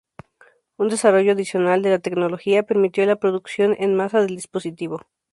[0.81, 5.03] Un desarrollo adicional de la tecnología permitió la producción en masa del dispositivo.